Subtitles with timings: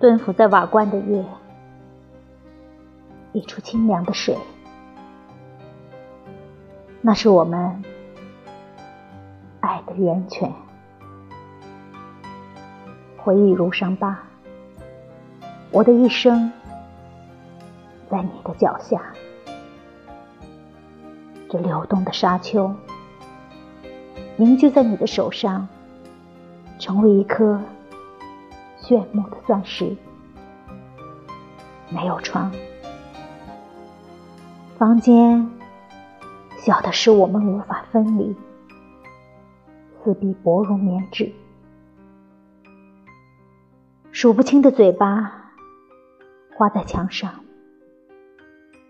[0.00, 1.22] 蹲伏在瓦罐的夜，
[3.32, 4.34] 一出清凉的水，
[7.02, 7.84] 那是我们
[9.60, 10.50] 爱的源泉。
[13.18, 14.18] 回忆如伤疤，
[15.70, 16.50] 我的一生
[18.10, 19.02] 在你的脚下。
[21.50, 22.72] 这流动的沙丘，
[24.38, 25.68] 凝聚在你的手上，
[26.78, 27.60] 成为一颗
[28.90, 29.96] 炫目的钻石。
[31.90, 32.52] 没有床，
[34.76, 35.48] 房间
[36.56, 38.34] 小的使我们无法分离，
[40.02, 41.32] 四壁薄如棉纸。
[44.10, 45.52] 数不清的嘴巴
[46.56, 47.32] 画在墙上，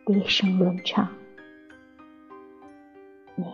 [0.06, 1.06] 低声轮唱。
[3.36, 3.44] 你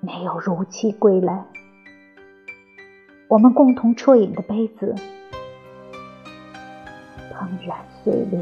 [0.00, 1.46] 没有如期归来，
[3.30, 4.92] 我们共同啜饮的杯子
[7.32, 8.40] 怦然碎裂。